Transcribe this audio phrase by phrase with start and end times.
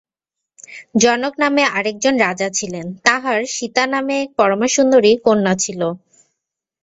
[1.01, 5.81] জনক নামে আর একজন রাজা ছিলেন, তাঁহার সীতা নামে এক পরমাসুন্দরী কন্যা ছিল।